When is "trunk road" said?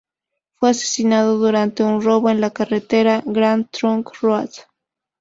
3.69-4.49